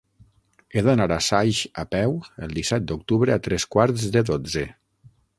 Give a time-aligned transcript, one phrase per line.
[0.77, 2.15] He d'anar a Saix a peu
[2.47, 4.65] el disset d'octubre a tres quarts de dotze.